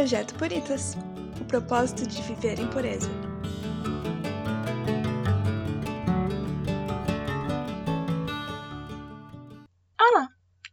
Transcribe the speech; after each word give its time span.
Projeto 0.00 0.34
Puritas 0.36 0.96
o 1.38 1.44
propósito 1.44 2.08
de 2.08 2.22
viver 2.22 2.58
em 2.58 2.66
pureza. 2.70 3.10
Olá! 10.00 10.28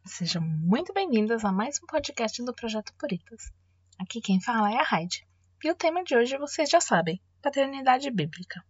Sejam 0.05 0.41
muito 0.41 0.93
bem-vindas 0.93 1.43
a 1.43 1.51
mais 1.51 1.77
um 1.83 1.85
podcast 1.87 2.41
do 2.41 2.53
Projeto 2.53 2.93
Puritas. 2.97 3.51
Aqui 3.99 4.21
quem 4.21 4.39
fala 4.39 4.71
é 4.71 4.77
a 4.77 4.97
Heidi. 4.97 5.27
E 5.61 5.69
o 5.69 5.75
tema 5.75 6.05
de 6.05 6.15
hoje 6.15 6.37
vocês 6.37 6.69
já 6.69 6.79
sabem: 6.79 7.21
paternidade 7.41 8.09
bíblica. 8.09 8.63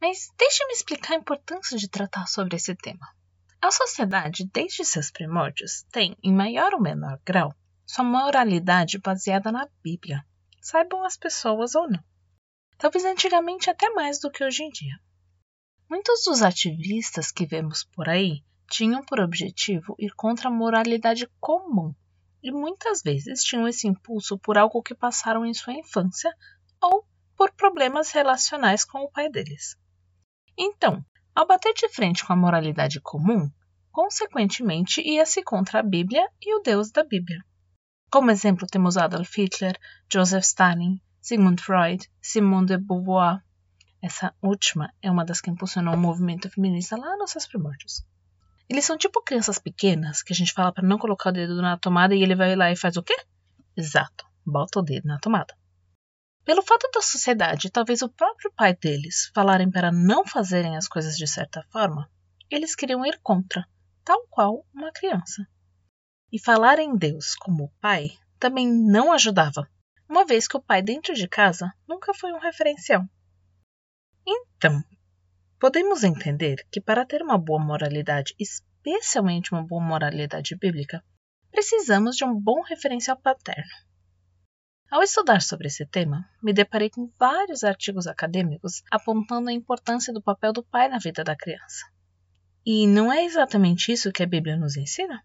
Mas 0.00 0.32
deixe-me 0.36 0.72
explicar 0.72 1.14
a 1.14 1.18
importância 1.18 1.78
de 1.78 1.88
tratar 1.88 2.26
sobre 2.26 2.56
esse 2.56 2.74
tema. 2.74 3.14
A 3.62 3.70
sociedade, 3.70 4.50
desde 4.52 4.84
seus 4.84 5.12
primórdios, 5.12 5.84
tem, 5.92 6.16
em 6.24 6.34
maior 6.34 6.74
ou 6.74 6.82
menor 6.82 7.20
grau, 7.24 7.54
sua 7.86 8.04
moralidade 8.04 8.98
baseada 8.98 9.52
na 9.52 9.68
Bíblia, 9.82 10.26
saibam 10.60 11.04
as 11.04 11.16
pessoas 11.16 11.76
ou 11.76 11.88
não. 11.88 12.02
Talvez 12.76 13.04
antigamente 13.04 13.70
até 13.70 13.88
mais 13.90 14.18
do 14.18 14.30
que 14.30 14.44
hoje 14.44 14.64
em 14.64 14.70
dia. 14.70 14.98
Muitos 15.88 16.24
dos 16.24 16.42
ativistas 16.42 17.30
que 17.30 17.46
vemos 17.46 17.84
por 17.84 18.08
aí 18.08 18.44
tinham 18.68 19.04
por 19.04 19.20
objetivo 19.20 19.94
ir 19.98 20.12
contra 20.14 20.48
a 20.48 20.52
moralidade 20.52 21.28
comum 21.38 21.94
e 22.42 22.50
muitas 22.50 23.02
vezes 23.02 23.44
tinham 23.44 23.68
esse 23.68 23.86
impulso 23.86 24.36
por 24.36 24.58
algo 24.58 24.82
que 24.82 24.94
passaram 24.94 25.46
em 25.46 25.54
sua 25.54 25.72
infância 25.72 26.34
ou 26.82 27.06
por 27.36 27.52
problemas 27.52 28.10
relacionais 28.10 28.84
com 28.84 28.98
o 28.98 29.10
pai 29.10 29.30
deles. 29.30 29.76
Então, 30.58 31.04
ao 31.34 31.46
bater 31.46 31.72
de 31.72 31.88
frente 31.88 32.26
com 32.26 32.32
a 32.32 32.36
moralidade 32.36 33.00
comum, 33.00 33.48
consequentemente 33.92 35.00
ia-se 35.00 35.42
contra 35.44 35.78
a 35.78 35.82
Bíblia 35.82 36.28
e 36.42 36.54
o 36.56 36.62
Deus 36.62 36.90
da 36.90 37.04
Bíblia. 37.04 37.44
Como 38.08 38.30
exemplo 38.30 38.68
temos 38.68 38.96
Adolf 38.96 39.36
Hitler, 39.36 39.76
Joseph 40.10 40.44
Stalin, 40.44 41.00
Sigmund 41.20 41.60
Freud, 41.60 42.08
Simone 42.22 42.66
de 42.66 42.78
Beauvoir. 42.78 43.42
Essa 44.00 44.32
última 44.40 44.92
é 45.02 45.10
uma 45.10 45.24
das 45.24 45.40
que 45.40 45.50
impulsionou 45.50 45.94
o 45.94 45.98
movimento 45.98 46.48
feminista 46.48 46.96
lá 46.96 47.16
nos 47.16 47.32
seus 47.32 47.48
primórdios. 47.48 48.06
Eles 48.68 48.84
são 48.84 48.96
tipo 48.96 49.22
crianças 49.22 49.58
pequenas 49.58 50.22
que 50.22 50.32
a 50.32 50.36
gente 50.36 50.52
fala 50.52 50.72
para 50.72 50.86
não 50.86 50.98
colocar 50.98 51.30
o 51.30 51.32
dedo 51.32 51.60
na 51.60 51.76
tomada 51.76 52.14
e 52.14 52.22
ele 52.22 52.36
vai 52.36 52.54
lá 52.54 52.70
e 52.70 52.76
faz 52.76 52.96
o 52.96 53.02
quê? 53.02 53.16
Exato, 53.76 54.24
bota 54.46 54.78
o 54.78 54.82
dedo 54.82 55.08
na 55.08 55.18
tomada. 55.18 55.54
Pelo 56.44 56.62
fato 56.62 56.88
da 56.94 57.02
sociedade, 57.02 57.70
talvez 57.70 58.02
o 58.02 58.08
próprio 58.08 58.52
pai 58.52 58.72
deles, 58.76 59.32
falarem 59.34 59.68
para 59.68 59.90
não 59.90 60.24
fazerem 60.24 60.76
as 60.76 60.86
coisas 60.86 61.16
de 61.16 61.26
certa 61.26 61.64
forma, 61.72 62.08
eles 62.48 62.76
queriam 62.76 63.04
ir 63.04 63.18
contra, 63.20 63.66
tal 64.04 64.24
qual 64.30 64.64
uma 64.72 64.92
criança. 64.92 65.44
E 66.36 66.38
falar 66.38 66.78
em 66.78 66.94
Deus 66.94 67.34
como 67.34 67.72
pai 67.80 68.10
também 68.38 68.70
não 68.70 69.10
ajudava, 69.10 69.66
uma 70.06 70.22
vez 70.26 70.46
que 70.46 70.54
o 70.54 70.62
pai 70.62 70.82
dentro 70.82 71.14
de 71.14 71.26
casa 71.26 71.72
nunca 71.88 72.12
foi 72.12 72.30
um 72.30 72.38
referencial. 72.38 73.02
Então, 74.28 74.84
podemos 75.58 76.04
entender 76.04 76.56
que 76.70 76.78
para 76.78 77.06
ter 77.06 77.22
uma 77.22 77.38
boa 77.38 77.58
moralidade, 77.58 78.34
especialmente 78.38 79.50
uma 79.50 79.66
boa 79.66 79.82
moralidade 79.82 80.54
bíblica, 80.56 81.02
precisamos 81.50 82.16
de 82.16 82.26
um 82.26 82.38
bom 82.38 82.60
referencial 82.60 83.16
paterno. 83.16 83.72
Ao 84.90 85.02
estudar 85.02 85.40
sobre 85.40 85.68
esse 85.68 85.86
tema, 85.86 86.28
me 86.42 86.52
deparei 86.52 86.90
com 86.90 87.10
vários 87.18 87.64
artigos 87.64 88.06
acadêmicos 88.06 88.82
apontando 88.90 89.48
a 89.48 89.54
importância 89.54 90.12
do 90.12 90.22
papel 90.22 90.52
do 90.52 90.62
pai 90.62 90.86
na 90.86 90.98
vida 90.98 91.24
da 91.24 91.34
criança. 91.34 91.86
E 92.62 92.86
não 92.86 93.10
é 93.10 93.24
exatamente 93.24 93.90
isso 93.90 94.12
que 94.12 94.22
a 94.22 94.26
Bíblia 94.26 94.58
nos 94.58 94.76
ensina? 94.76 95.24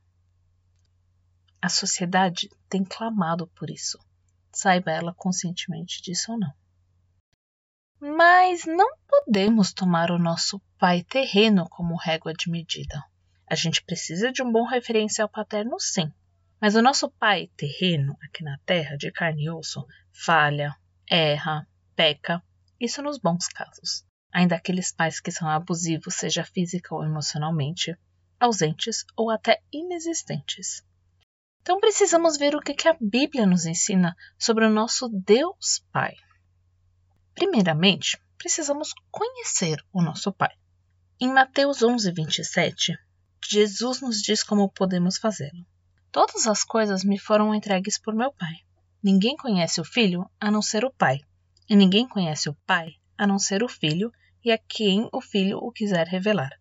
A 1.62 1.70
sociedade 1.70 2.50
tem 2.68 2.84
clamado 2.84 3.46
por 3.56 3.70
isso, 3.70 4.00
saiba 4.52 4.92
ela 4.92 5.14
conscientemente 5.14 6.02
disso 6.02 6.32
ou 6.32 6.40
não. 6.40 6.52
Mas 8.00 8.66
não 8.66 8.98
podemos 9.08 9.72
tomar 9.72 10.10
o 10.10 10.18
nosso 10.18 10.60
pai 10.80 11.04
terreno 11.04 11.70
como 11.70 11.96
régua 11.96 12.34
de 12.34 12.50
medida. 12.50 13.04
A 13.46 13.54
gente 13.54 13.84
precisa 13.84 14.32
de 14.32 14.42
um 14.42 14.52
bom 14.52 14.66
referencial 14.66 15.30
paterno, 15.30 15.80
sim. 15.80 16.12
Mas 16.60 16.74
o 16.74 16.82
nosso 16.82 17.12
pai 17.12 17.52
terreno, 17.56 18.18
aqui 18.24 18.44
na 18.44 18.58
terra, 18.66 18.98
de 18.98 19.12
carne 19.12 19.44
e 19.44 19.50
osso, 19.52 19.86
falha, 20.12 20.76
erra, 21.08 21.68
peca, 21.96 22.42
isso 22.80 23.04
nos 23.04 23.20
bons 23.20 23.48
casos. 23.48 24.04
Ainda 24.34 24.56
aqueles 24.56 24.92
pais 24.92 25.20
que 25.20 25.32
são 25.32 25.48
abusivos, 25.48 26.16
seja 26.16 26.44
física 26.44 26.96
ou 26.96 27.04
emocionalmente, 27.04 27.96
ausentes 28.40 29.06
ou 29.16 29.30
até 29.30 29.62
inexistentes. 29.72 30.84
Então 31.62 31.80
precisamos 31.80 32.38
ver 32.38 32.56
o 32.56 32.60
que 32.60 32.88
a 32.88 32.98
Bíblia 33.00 33.46
nos 33.46 33.66
ensina 33.66 34.16
sobre 34.38 34.66
o 34.66 34.70
nosso 34.70 35.08
Deus 35.10 35.84
Pai. 35.92 36.16
Primeiramente, 37.36 38.20
precisamos 38.38 38.94
conhecer 39.12 39.78
o 39.94 40.02
nosso 40.02 40.32
Pai. 40.32 40.56
Em 41.20 41.32
Mateus 41.32 41.84
11, 41.84 42.12
27, 42.12 42.98
Jesus 43.48 44.02
nos 44.02 44.22
diz 44.22 44.44
como 44.44 44.72
podemos 44.72 45.18
fazê-lo. 45.18 45.66
Todas 46.12 46.48
as 46.48 46.64
coisas 46.64 47.04
me 47.04 47.20
foram 47.20 47.54
entregues 47.54 48.00
por 48.00 48.16
meu 48.16 48.34
Pai. 48.34 48.56
Ninguém 49.04 49.38
conhece 49.38 49.80
o 49.80 49.86
Filho 49.86 50.30
a 50.40 50.50
não 50.50 50.62
ser 50.62 50.84
o 50.84 50.92
Pai, 50.92 51.20
e 51.70 51.76
ninguém 51.76 52.08
conhece 52.08 52.50
o 52.50 52.58
Pai 52.66 52.96
a 53.18 53.28
não 53.28 53.38
ser 53.38 53.64
o 53.64 53.70
Filho 53.70 54.12
e 54.44 54.52
a 54.52 54.58
quem 54.58 55.08
o 55.14 55.22
Filho 55.22 55.60
o 55.60 55.72
quiser 55.72 56.08
revelar. 56.08 56.52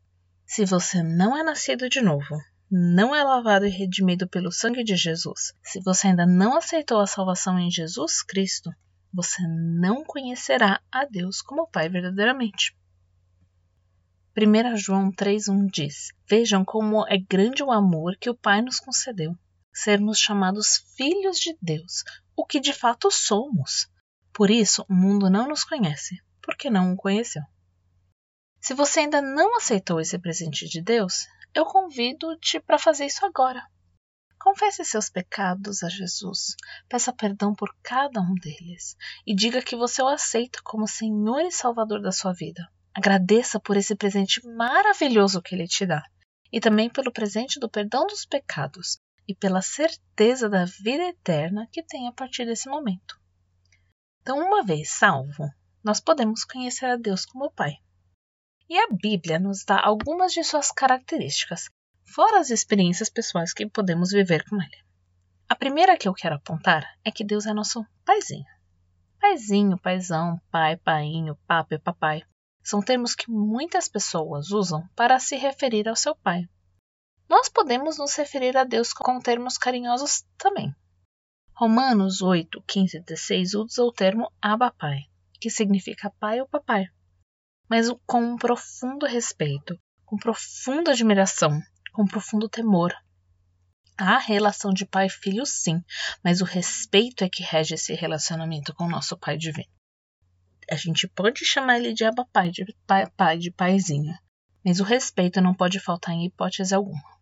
Se 0.45 0.67
você 0.67 1.03
não 1.03 1.37
é 1.37 1.43
nascido 1.43 1.89
de 1.89 2.03
novo, 2.03 2.39
não 2.71 3.15
é 3.15 3.25
lavado 3.25 3.67
e 3.67 3.71
redimido 3.71 4.29
pelo 4.29 4.53
sangue 4.53 4.85
de 4.85 4.95
Jesus, 4.95 5.53
se 5.61 5.81
você 5.81 6.07
ainda 6.07 6.25
não 6.25 6.57
aceitou 6.57 7.01
a 7.01 7.07
salvação 7.07 7.59
em 7.59 7.71
Jesus 7.71 8.23
Cristo, 8.23 8.71
você 9.13 9.43
não 9.49 10.05
conhecerá 10.05 10.81
a 10.93 11.05
Deus 11.05 11.43
como 11.43 11.67
Pai 11.67 11.89
verdadeiramente. 11.89 12.77
1 14.37 14.77
João 14.77 15.11
3,1 15.11 15.69
diz: 15.69 16.13
Vejam 16.29 16.65
como 16.65 17.05
é 17.09 17.19
grande 17.19 17.65
o 17.65 17.73
amor 17.73 18.17
que 18.17 18.31
o 18.31 18.37
Pai 18.37 18.63
nos 18.63 18.79
concedeu, 18.79 19.37
sermos 19.73 20.19
chamados 20.19 20.85
filhos 20.97 21.41
de 21.41 21.57
Deus, 21.61 22.05
o 22.37 22.47
que 22.47 22.61
de 22.61 22.73
fato 22.73 23.11
somos. 23.11 23.91
Por 24.33 24.49
isso, 24.49 24.87
o 24.89 24.95
mundo 24.95 25.29
não 25.29 25.49
nos 25.49 25.65
conhece, 25.65 26.23
porque 26.41 26.71
não 26.71 26.93
o 26.93 26.97
conheceu. 26.97 27.43
Se 28.61 28.75
você 28.75 29.01
ainda 29.01 29.21
não 29.21 29.57
aceitou 29.57 30.01
esse 30.01 30.17
presente 30.19 30.69
de 30.69 30.81
Deus, 30.81 31.27
eu 31.55 31.65
convido-te 31.65 32.61
para 32.61 32.79
fazer 32.79 33.07
isso 33.07 33.25
agora. 33.27 33.67
Confesse 34.39 34.85
seus 34.85 35.11
pecados 35.11 35.83
a 35.83 35.89
Jesus, 35.89 36.57
peça 36.89 37.13
perdão 37.13 37.55
por 37.55 37.77
cada 37.83 38.21
um 38.21 38.35
deles 38.35 38.97
e 39.27 39.35
diga 39.35 39.61
que 39.61 39.77
você 39.77 40.01
o 40.03 40.09
aceita 40.09 40.61
como 40.65 40.89
Senhor 40.89 41.41
e 41.43 41.53
Salvador 41.53 42.01
da 42.01 42.11
sua 42.11 42.33
vida. 42.33 42.67
Agradeça 42.95 43.61
por 43.61 43.77
esse 43.77 43.95
presente 43.95 44.41
maravilhoso 44.47 45.43
que 45.43 45.55
ele 45.55 45.69
te 45.69 45.85
dá 45.85 46.03
e 46.51 46.59
também 46.59 46.89
pelo 46.89 47.13
presente 47.13 47.61
do 47.61 47.69
perdão 47.69 48.07
dos 48.07 48.25
pecados 48.25 48.99
e 49.29 49.35
pela 49.35 49.63
certeza 49.63 50.49
da 50.49 50.65
vida 50.65 51.05
eterna 51.05 51.69
que 51.71 51.83
tem 51.83 52.09
a 52.09 52.13
partir 52.13 52.45
desse 52.47 52.69
momento. 52.69 53.21
Então, 54.23 54.39
uma 54.39 54.65
vez 54.65 54.91
salvo, 54.91 55.49
nós 55.85 56.01
podemos 56.01 56.45
conhecer 56.45 56.87
a 56.87 56.97
Deus 56.97 57.25
como 57.25 57.51
Pai. 57.51 57.77
E 58.71 58.79
a 58.79 58.87
Bíblia 58.87 59.41
nos 59.41 59.65
dá 59.65 59.81
algumas 59.83 60.33
de 60.33 60.45
suas 60.45 60.71
características, 60.71 61.69
fora 62.05 62.39
as 62.39 62.51
experiências 62.51 63.11
pessoais 63.11 63.53
que 63.53 63.69
podemos 63.69 64.13
viver 64.13 64.49
com 64.49 64.63
Ele. 64.63 64.85
A 65.49 65.57
primeira 65.57 65.97
que 65.97 66.07
eu 66.07 66.15
quero 66.15 66.37
apontar 66.37 66.87
é 67.05 67.11
que 67.11 67.25
Deus 67.25 67.47
é 67.47 67.53
nosso 67.53 67.85
paizinho. 68.05 68.47
Paizinho, 69.19 69.77
paizão, 69.77 70.41
pai, 70.53 70.77
painho, 70.77 71.37
papo 71.49 71.75
e 71.75 71.81
papai 71.81 72.23
são 72.63 72.81
termos 72.81 73.17
que 73.17 73.29
muitas 73.29 73.89
pessoas 73.89 74.53
usam 74.53 74.87
para 74.95 75.19
se 75.19 75.35
referir 75.35 75.89
ao 75.89 75.97
seu 75.97 76.15
pai. 76.15 76.49
Nós 77.29 77.49
podemos 77.49 77.99
nos 77.99 78.15
referir 78.15 78.57
a 78.57 78.63
Deus 78.63 78.93
com 78.93 79.19
termos 79.19 79.59
carinhosos 79.59 80.25
também. 80.39 80.73
Romanos 81.55 82.23
8, 82.23 82.63
15 82.69 82.99
e 82.99 83.01
16 83.01 83.55
usa 83.55 83.83
o 83.83 83.91
termo 83.91 84.31
Abba 84.41 84.71
Pai, 84.71 85.01
que 85.41 85.51
significa 85.51 86.15
pai 86.21 86.41
ou 86.41 86.47
papai 86.47 86.89
mas 87.71 87.87
com 88.05 88.21
um 88.21 88.37
profundo 88.37 89.07
respeito, 89.07 89.79
com 90.05 90.17
profunda 90.17 90.91
admiração, 90.91 91.63
com 91.93 92.05
profundo 92.05 92.49
temor. 92.49 92.93
Há 93.97 94.19
relação 94.19 94.73
de 94.73 94.85
pai 94.85 95.07
e 95.07 95.11
filho, 95.11 95.47
sim, 95.47 95.81
mas 96.25 96.41
o 96.41 96.45
respeito 96.45 97.23
é 97.23 97.29
que 97.29 97.45
rege 97.45 97.77
esse 97.77 97.95
relacionamento 97.95 98.75
com 98.75 98.87
o 98.87 98.91
nosso 98.91 99.17
pai 99.17 99.37
divino. 99.37 99.71
A 100.69 100.75
gente 100.75 101.07
pode 101.07 101.45
chamar 101.45 101.79
ele 101.79 101.93
de 101.93 102.05
aba 102.05 102.27
pai, 102.33 102.51
de 102.51 102.65
pai, 102.89 103.09
pai 103.17 103.39
de 103.39 103.53
paizinho, 103.53 104.19
mas 104.65 104.81
o 104.81 104.85
respeito 104.85 105.41
não 105.41 105.55
pode 105.55 105.79
faltar 105.79 106.13
em 106.13 106.27
hipótese 106.27 106.75
alguma. 106.75 107.21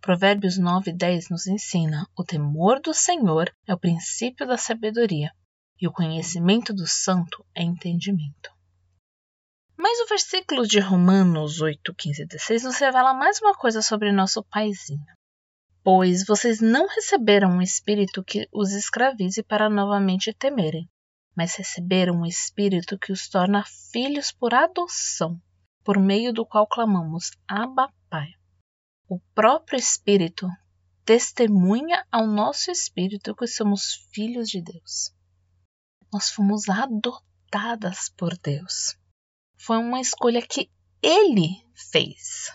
Provérbios 0.00 0.56
9 0.56 0.92
e 0.92 0.94
10 0.94 1.30
nos 1.30 1.48
ensina: 1.48 2.08
o 2.16 2.22
temor 2.22 2.80
do 2.80 2.94
Senhor 2.94 3.52
é 3.66 3.74
o 3.74 3.78
princípio 3.78 4.46
da 4.46 4.56
sabedoria, 4.56 5.32
e 5.80 5.88
o 5.88 5.92
conhecimento 5.92 6.72
do 6.72 6.86
santo 6.86 7.44
é 7.54 7.62
entendimento. 7.62 8.59
Mas 9.82 9.98
o 10.00 10.06
versículo 10.06 10.66
de 10.66 10.78
Romanos 10.78 11.62
8, 11.62 11.94
15 11.94 12.22
e 12.22 12.26
16 12.26 12.64
nos 12.64 12.76
revela 12.76 13.14
mais 13.14 13.40
uma 13.40 13.54
coisa 13.54 13.80
sobre 13.80 14.12
nosso 14.12 14.44
paizinho. 14.44 15.06
Pois 15.82 16.26
vocês 16.26 16.60
não 16.60 16.86
receberam 16.86 17.52
um 17.52 17.62
espírito 17.62 18.22
que 18.22 18.46
os 18.52 18.72
escravize 18.72 19.42
para 19.42 19.70
novamente 19.70 20.34
temerem, 20.34 20.86
mas 21.34 21.54
receberam 21.54 22.16
um 22.16 22.26
espírito 22.26 22.98
que 22.98 23.10
os 23.10 23.26
torna 23.30 23.64
filhos 23.90 24.30
por 24.30 24.52
adoção, 24.52 25.40
por 25.82 25.98
meio 25.98 26.30
do 26.30 26.44
qual 26.44 26.66
clamamos: 26.66 27.30
Abba, 27.48 27.90
Pai. 28.10 28.28
O 29.08 29.18
próprio 29.34 29.78
Espírito 29.78 30.46
testemunha 31.06 32.04
ao 32.12 32.26
nosso 32.26 32.70
espírito 32.70 33.34
que 33.34 33.46
somos 33.46 33.94
filhos 34.12 34.50
de 34.50 34.60
Deus. 34.60 35.10
Nós 36.12 36.28
fomos 36.28 36.68
adotadas 36.68 38.10
por 38.10 38.36
Deus. 38.36 38.99
Foi 39.62 39.76
uma 39.76 40.00
escolha 40.00 40.40
que 40.40 40.70
Ele 41.02 41.62
fez. 41.92 42.50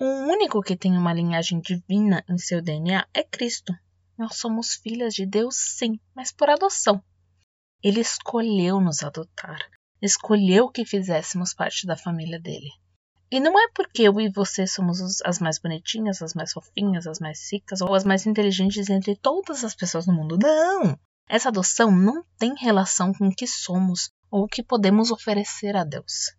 O 0.00 0.06
único 0.06 0.62
que 0.62 0.74
tem 0.74 0.96
uma 0.96 1.12
linhagem 1.12 1.60
divina 1.60 2.24
em 2.26 2.38
seu 2.38 2.62
DNA 2.62 3.06
é 3.12 3.22
Cristo. 3.22 3.74
Nós 4.16 4.36
somos 4.38 4.74
filhas 4.74 5.12
de 5.12 5.26
Deus, 5.26 5.54
sim, 5.54 6.00
mas 6.14 6.32
por 6.32 6.48
adoção. 6.48 7.04
Ele 7.82 8.00
escolheu 8.00 8.80
nos 8.80 9.02
adotar, 9.02 9.58
escolheu 10.00 10.70
que 10.70 10.86
fizéssemos 10.86 11.52
parte 11.52 11.86
da 11.86 11.94
família 11.94 12.40
dele. 12.40 12.70
E 13.30 13.38
não 13.38 13.58
é 13.60 13.68
porque 13.74 14.04
eu 14.04 14.18
e 14.18 14.30
você 14.30 14.66
somos 14.66 15.20
as 15.20 15.38
mais 15.38 15.58
bonitinhas, 15.58 16.22
as 16.22 16.32
mais 16.32 16.52
fofinhas, 16.52 17.06
as 17.06 17.18
mais 17.20 17.52
ricas 17.52 17.82
ou 17.82 17.94
as 17.94 18.02
mais 18.02 18.24
inteligentes 18.24 18.88
entre 18.88 19.14
todas 19.14 19.62
as 19.62 19.74
pessoas 19.74 20.06
no 20.06 20.14
mundo. 20.14 20.38
Não! 20.38 20.98
Essa 21.28 21.50
adoção 21.50 21.90
não 21.90 22.24
tem 22.38 22.54
relação 22.54 23.12
com 23.12 23.28
o 23.28 23.34
que 23.34 23.46
somos 23.46 24.10
ou 24.34 24.46
o 24.46 24.48
que 24.48 24.64
podemos 24.64 25.12
oferecer 25.12 25.76
a 25.76 25.84
Deus. 25.84 26.34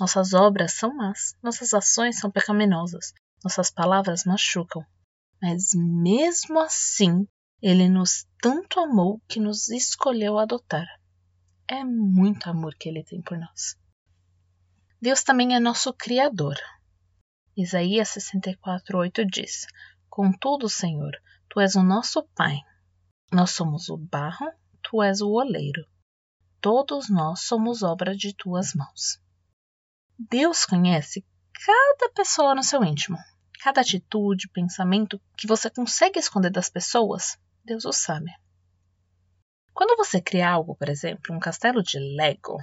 Nossas 0.00 0.32
obras 0.32 0.72
são 0.72 0.96
más, 0.96 1.36
nossas 1.42 1.74
ações 1.74 2.18
são 2.18 2.30
pecaminosas, 2.30 3.12
nossas 3.44 3.70
palavras 3.70 4.24
machucam. 4.24 4.82
Mas 5.42 5.74
mesmo 5.74 6.58
assim, 6.58 7.28
Ele 7.60 7.90
nos 7.90 8.26
tanto 8.40 8.80
amou 8.80 9.20
que 9.28 9.38
nos 9.38 9.68
escolheu 9.68 10.38
adotar. 10.38 10.86
É 11.68 11.84
muito 11.84 12.48
amor 12.48 12.74
que 12.74 12.88
Ele 12.88 13.04
tem 13.04 13.20
por 13.20 13.36
nós. 13.36 13.76
Deus 14.98 15.22
também 15.22 15.54
é 15.54 15.60
nosso 15.60 15.92
Criador. 15.92 16.56
Isaías 17.54 18.08
64,8 18.14 19.26
diz: 19.30 19.66
Contudo, 20.08 20.70
Senhor, 20.70 21.12
Tu 21.50 21.60
és 21.60 21.74
o 21.74 21.82
nosso 21.82 22.22
Pai. 22.34 22.56
Nós 23.30 23.50
somos 23.50 23.90
o 23.90 23.98
barro, 23.98 24.50
Tu 24.82 25.02
és 25.02 25.20
o 25.20 25.28
oleiro. 25.32 25.86
Todos 26.66 27.08
nós 27.08 27.42
somos 27.42 27.84
obra 27.84 28.12
de 28.16 28.34
Tuas 28.34 28.74
mãos. 28.74 29.22
Deus 30.18 30.64
conhece 30.64 31.24
cada 31.64 32.12
pessoa 32.12 32.56
no 32.56 32.64
seu 32.64 32.82
íntimo. 32.82 33.16
Cada 33.62 33.82
atitude, 33.82 34.48
pensamento 34.48 35.22
que 35.38 35.46
você 35.46 35.70
consegue 35.70 36.18
esconder 36.18 36.50
das 36.50 36.68
pessoas, 36.68 37.38
Deus 37.64 37.84
o 37.84 37.92
sabe. 37.92 38.32
Quando 39.72 39.96
você 39.96 40.20
cria 40.20 40.50
algo, 40.50 40.74
por 40.74 40.88
exemplo, 40.88 41.32
um 41.32 41.38
castelo 41.38 41.84
de 41.84 42.00
Lego, 42.00 42.58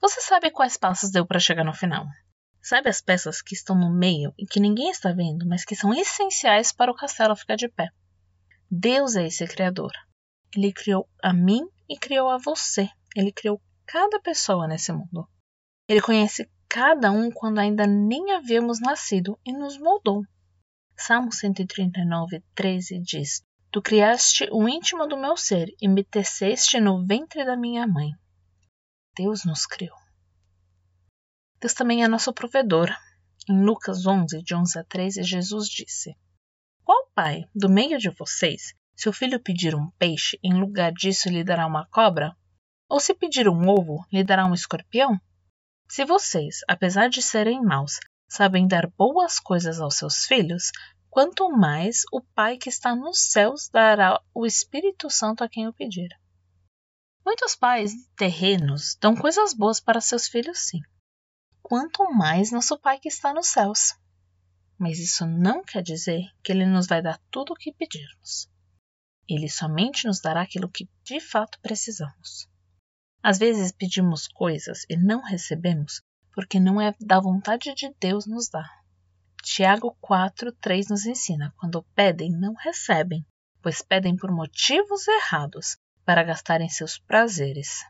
você 0.00 0.22
sabe 0.22 0.50
quais 0.50 0.78
passos 0.78 1.10
deu 1.10 1.26
para 1.26 1.38
chegar 1.38 1.64
no 1.64 1.74
final. 1.74 2.06
Sabe 2.62 2.88
as 2.88 3.02
peças 3.02 3.42
que 3.42 3.54
estão 3.54 3.76
no 3.76 3.92
meio 3.92 4.32
e 4.38 4.46
que 4.46 4.58
ninguém 4.58 4.88
está 4.88 5.12
vendo, 5.12 5.46
mas 5.46 5.66
que 5.66 5.76
são 5.76 5.92
essenciais 5.92 6.72
para 6.72 6.90
o 6.90 6.96
castelo 6.96 7.36
ficar 7.36 7.56
de 7.56 7.68
pé. 7.68 7.90
Deus 8.70 9.16
é 9.16 9.26
esse 9.26 9.46
Criador. 9.46 9.92
Ele 10.56 10.72
criou 10.72 11.06
a 11.22 11.30
mim 11.34 11.68
e 11.86 11.98
criou 11.98 12.30
a 12.30 12.38
você. 12.38 12.88
Ele 13.14 13.32
criou 13.32 13.60
cada 13.86 14.20
pessoa 14.20 14.66
nesse 14.66 14.92
mundo. 14.92 15.28
Ele 15.88 16.00
conhece 16.00 16.50
cada 16.68 17.12
um 17.12 17.30
quando 17.30 17.58
ainda 17.58 17.86
nem 17.86 18.32
havíamos 18.32 18.80
nascido 18.80 19.38
e 19.44 19.52
nos 19.52 19.78
moldou. 19.78 20.22
Salmo 20.96 21.32
139, 21.32 22.42
13 22.54 23.00
diz: 23.00 23.42
Tu 23.70 23.82
criaste 23.82 24.48
o 24.50 24.68
íntimo 24.68 25.06
do 25.06 25.16
meu 25.16 25.36
ser 25.36 25.68
e 25.80 25.88
me 25.88 26.02
teceste 26.02 26.80
no 26.80 27.04
ventre 27.06 27.44
da 27.44 27.56
minha 27.56 27.86
mãe. 27.86 28.10
Deus 29.16 29.44
nos 29.44 29.66
criou. 29.66 29.96
Deus 31.60 31.74
também 31.74 32.02
é 32.02 32.08
nosso 32.08 32.32
provedor. 32.32 32.88
Em 33.48 33.62
Lucas 33.62 34.06
11, 34.06 34.42
de 34.42 34.54
11 34.54 34.78
a 34.78 34.84
13, 34.84 35.22
Jesus 35.22 35.68
disse: 35.68 36.16
Qual 36.82 37.08
pai, 37.14 37.44
do 37.54 37.68
meio 37.68 37.98
de 37.98 38.10
vocês, 38.10 38.74
se 38.96 39.08
o 39.08 39.12
filho 39.12 39.38
pedir 39.38 39.74
um 39.74 39.90
peixe, 39.98 40.38
em 40.42 40.54
lugar 40.54 40.92
disso 40.92 41.28
lhe 41.28 41.44
dará 41.44 41.66
uma 41.66 41.86
cobra? 41.86 42.34
Ou 42.88 43.00
se 43.00 43.14
pedir 43.14 43.48
um 43.48 43.68
ovo, 43.68 44.04
lhe 44.12 44.22
dará 44.22 44.46
um 44.46 44.54
escorpião? 44.54 45.20
Se 45.88 46.04
vocês, 46.04 46.60
apesar 46.68 47.08
de 47.08 47.22
serem 47.22 47.62
maus, 47.62 47.98
sabem 48.28 48.66
dar 48.66 48.86
boas 48.96 49.38
coisas 49.38 49.80
aos 49.80 49.96
seus 49.96 50.24
filhos, 50.24 50.70
quanto 51.08 51.50
mais 51.50 52.02
o 52.12 52.20
Pai 52.20 52.56
que 52.56 52.68
está 52.68 52.94
nos 52.94 53.30
céus 53.30 53.68
dará 53.68 54.20
o 54.34 54.44
Espírito 54.44 55.08
Santo 55.08 55.44
a 55.44 55.48
quem 55.48 55.68
o 55.68 55.72
pedir. 55.72 56.08
Muitos 57.24 57.54
pais 57.54 57.92
terrenos 58.16 58.96
dão 59.00 59.14
coisas 59.14 59.54
boas 59.54 59.80
para 59.80 60.00
seus 60.00 60.28
filhos, 60.28 60.58
sim. 60.66 60.80
Quanto 61.62 62.12
mais 62.12 62.50
nosso 62.50 62.78
Pai 62.78 62.98
que 62.98 63.08
está 63.08 63.32
nos 63.32 63.46
céus. 63.46 63.94
Mas 64.78 64.98
isso 64.98 65.24
não 65.26 65.62
quer 65.62 65.82
dizer 65.82 66.22
que 66.42 66.52
Ele 66.52 66.66
nos 66.66 66.86
vai 66.86 67.00
dar 67.00 67.18
tudo 67.30 67.52
o 67.52 67.56
que 67.56 67.72
pedirmos. 67.72 68.50
Ele 69.26 69.48
somente 69.48 70.06
nos 70.06 70.20
dará 70.20 70.42
aquilo 70.42 70.68
que 70.68 70.88
de 71.02 71.20
fato 71.20 71.58
precisamos. 71.60 72.46
Às 73.26 73.38
vezes 73.38 73.72
pedimos 73.72 74.28
coisas 74.28 74.84
e 74.86 74.98
não 74.98 75.22
recebemos 75.22 76.02
porque 76.34 76.60
não 76.60 76.78
é 76.78 76.94
da 77.00 77.18
vontade 77.18 77.74
de 77.74 77.90
Deus 77.98 78.26
nos 78.26 78.50
dar. 78.50 78.68
Tiago 79.42 79.96
4, 79.98 80.52
3 80.52 80.88
nos 80.90 81.06
ensina: 81.06 81.50
quando 81.56 81.82
pedem, 81.94 82.30
não 82.30 82.52
recebem, 82.52 83.24
pois 83.62 83.80
pedem 83.80 84.14
por 84.14 84.30
motivos 84.30 85.08
errados, 85.08 85.78
para 86.04 86.22
gastarem 86.22 86.68
seus 86.68 86.98
prazeres. 86.98 87.82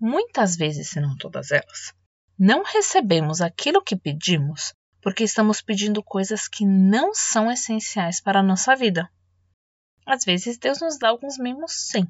Muitas 0.00 0.54
vezes, 0.54 0.90
se 0.90 1.00
não 1.00 1.16
todas 1.16 1.50
elas, 1.50 1.92
não 2.38 2.62
recebemos 2.62 3.40
aquilo 3.40 3.82
que 3.82 3.96
pedimos 3.96 4.72
porque 5.02 5.24
estamos 5.24 5.60
pedindo 5.60 6.00
coisas 6.00 6.46
que 6.46 6.64
não 6.64 7.12
são 7.12 7.50
essenciais 7.50 8.20
para 8.20 8.38
a 8.38 8.44
nossa 8.44 8.76
vida. 8.76 9.10
Às 10.06 10.24
vezes, 10.24 10.58
Deus 10.58 10.80
nos 10.80 10.96
dá 10.96 11.08
alguns 11.08 11.38
mimos, 11.38 11.72
sim, 11.72 12.06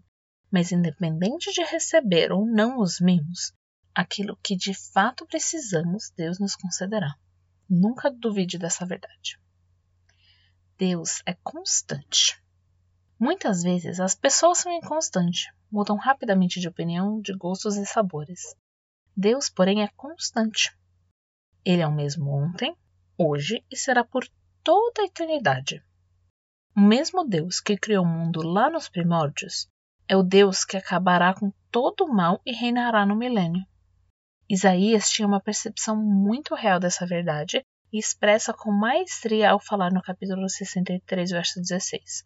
mas 0.50 0.72
independente 0.72 1.52
de 1.52 1.62
receber 1.62 2.32
ou 2.32 2.46
não 2.46 2.78
os 2.78 3.00
mimos, 3.00 3.52
aquilo 3.94 4.38
que 4.42 4.56
de 4.56 4.74
fato 4.74 5.26
precisamos, 5.26 6.12
Deus 6.16 6.38
nos 6.38 6.54
concederá. 6.54 7.14
Nunca 7.68 8.10
duvide 8.10 8.58
dessa 8.58 8.86
verdade. 8.86 9.40
Deus 10.78 11.22
é 11.26 11.34
constante. 11.42 12.40
Muitas 13.18 13.62
vezes 13.62 13.98
as 13.98 14.14
pessoas 14.14 14.58
são 14.58 14.70
inconstantes, 14.70 15.50
mudam 15.72 15.96
rapidamente 15.96 16.60
de 16.60 16.68
opinião, 16.68 17.20
de 17.20 17.32
gostos 17.32 17.76
e 17.76 17.86
sabores. 17.86 18.54
Deus, 19.16 19.48
porém, 19.48 19.82
é 19.82 19.88
constante. 19.96 20.76
Ele 21.64 21.82
é 21.82 21.86
o 21.86 21.94
mesmo 21.94 22.30
ontem, 22.30 22.76
hoje 23.18 23.64
e 23.70 23.76
será 23.76 24.04
por 24.04 24.28
toda 24.62 25.02
a 25.02 25.06
eternidade. 25.06 25.82
O 26.76 26.80
mesmo 26.80 27.24
Deus 27.26 27.58
que 27.58 27.78
criou 27.78 28.04
o 28.04 28.08
mundo 28.08 28.42
lá 28.42 28.68
nos 28.68 28.88
primórdios 28.88 29.66
é 30.08 30.16
o 30.16 30.22
Deus 30.22 30.64
que 30.64 30.76
acabará 30.76 31.34
com 31.34 31.52
todo 31.70 32.04
o 32.04 32.12
mal 32.12 32.40
e 32.44 32.52
reinará 32.52 33.04
no 33.04 33.16
milênio. 33.16 33.64
Isaías 34.48 35.10
tinha 35.10 35.26
uma 35.26 35.40
percepção 35.40 35.96
muito 35.96 36.54
real 36.54 36.78
dessa 36.78 37.04
verdade 37.04 37.64
e 37.92 37.98
expressa 37.98 38.52
com 38.52 38.70
maestria 38.70 39.50
ao 39.50 39.60
falar 39.60 39.92
no 39.92 40.02
capítulo 40.02 40.48
63, 40.48 41.30
verso 41.30 41.60
16. 41.60 42.24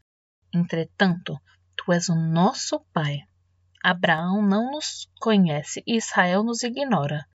Entretanto, 0.53 1.39
tu 1.77 1.93
és 1.93 2.09
o 2.09 2.15
nosso 2.15 2.81
Pai. 2.93 3.21
Abraão 3.83 4.43
não 4.43 4.73
nos 4.73 5.09
conhece 5.19 5.83
e 5.87 5.97
Israel 5.97 6.43
nos 6.43 6.63
ignora. 6.63 7.27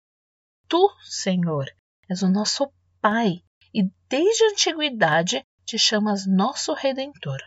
Tu, 0.68 0.90
Senhor, 1.02 1.66
és 2.08 2.22
o 2.22 2.30
nosso 2.30 2.72
Pai 3.02 3.42
e 3.74 3.84
desde 4.08 4.44
a 4.44 4.50
antiguidade 4.50 5.44
te 5.66 5.80
chamas 5.80 6.28
nosso 6.28 6.74
Redentor. 6.74 7.40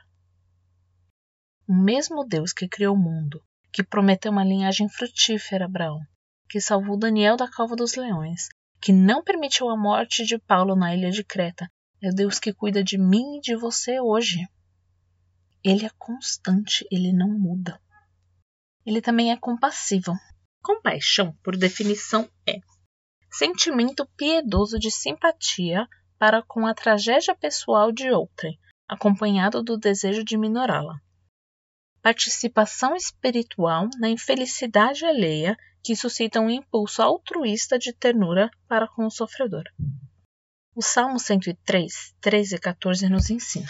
O 1.69 1.75
mesmo 1.75 2.25
Deus 2.25 2.55
que 2.55 2.67
criou 2.67 2.95
o 2.95 2.99
mundo, 2.99 3.43
que 3.71 3.85
prometeu 3.85 4.33
uma 4.33 4.43
linhagem 4.43 4.89
frutífera 4.89 5.67
a 5.67 5.69
Abraão, 5.69 6.01
que 6.49 6.63
salvou 6.63 6.99
Daniel 6.99 7.37
da 7.37 7.47
cova 7.47 7.77
dos 7.77 7.95
leões, 7.95 8.49
que 8.81 8.91
não 8.91 9.23
permitiu 9.23 9.69
a 9.69 9.77
morte 9.77 10.25
de 10.25 10.39
Paulo 10.39 10.75
na 10.75 10.95
ilha 10.95 11.11
de 11.11 11.23
Creta, 11.23 11.71
é 12.01 12.09
o 12.09 12.15
Deus 12.15 12.39
que 12.39 12.55
cuida 12.55 12.83
de 12.83 12.97
mim 12.97 13.37
e 13.37 13.41
de 13.43 13.55
você 13.55 14.01
hoje. 14.01 14.49
Ele 15.63 15.85
é 15.85 15.91
constante, 15.99 16.87
ele 16.91 17.13
não 17.13 17.29
muda. 17.29 17.79
Ele 18.87 19.03
também 19.03 19.31
é 19.31 19.37
compassivo. 19.37 20.15
Compaixão, 20.63 21.37
por 21.45 21.55
definição, 21.55 22.27
é 22.49 22.61
sentimento 23.31 24.09
piedoso 24.17 24.79
de 24.79 24.91
simpatia 24.91 25.87
para 26.19 26.43
com 26.43 26.67
a 26.67 26.73
tragédia 26.73 27.35
pessoal 27.35 27.93
de 27.93 28.11
outrem, 28.11 28.59
acompanhado 28.89 29.63
do 29.63 29.77
desejo 29.77 30.25
de 30.25 30.39
minorá-la. 30.39 30.99
Participação 32.03 32.95
espiritual 32.95 33.89
na 33.99 34.09
infelicidade 34.09 35.05
alheia 35.05 35.57
que 35.83 35.97
suscita 35.97 36.41
um 36.41 36.51
impulso 36.51 37.03
altruísta 37.03 37.79
de 37.79 37.93
ternura 37.93 38.51
para 38.69 38.87
com 38.89 39.07
o 39.07 39.11
sofredor. 39.11 39.65
O 40.75 40.83
Salmo 40.83 41.19
103, 41.19 42.15
13 42.21 42.55
e 42.55 42.59
14 42.59 43.09
nos 43.09 43.31
ensina. 43.31 43.69